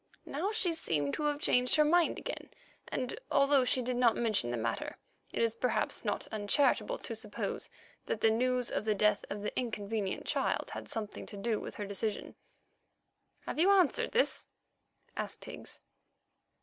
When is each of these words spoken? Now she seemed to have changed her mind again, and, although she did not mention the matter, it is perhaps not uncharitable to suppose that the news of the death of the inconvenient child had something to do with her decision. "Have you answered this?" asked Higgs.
Now 0.25 0.51
she 0.51 0.73
seemed 0.73 1.13
to 1.13 1.25
have 1.25 1.39
changed 1.39 1.75
her 1.75 1.85
mind 1.85 2.17
again, 2.17 2.49
and, 2.87 3.19
although 3.29 3.63
she 3.63 3.83
did 3.83 3.97
not 3.97 4.15
mention 4.17 4.49
the 4.49 4.57
matter, 4.57 4.97
it 5.31 5.43
is 5.43 5.55
perhaps 5.55 6.03
not 6.03 6.25
uncharitable 6.31 6.97
to 6.97 7.13
suppose 7.13 7.69
that 8.07 8.19
the 8.19 8.31
news 8.31 8.71
of 8.71 8.83
the 8.85 8.95
death 8.95 9.23
of 9.29 9.43
the 9.43 9.55
inconvenient 9.55 10.25
child 10.25 10.71
had 10.71 10.89
something 10.89 11.27
to 11.27 11.37
do 11.37 11.59
with 11.59 11.75
her 11.75 11.85
decision. 11.85 12.33
"Have 13.41 13.59
you 13.59 13.69
answered 13.69 14.09
this?" 14.11 14.47
asked 15.15 15.45
Higgs. 15.45 15.81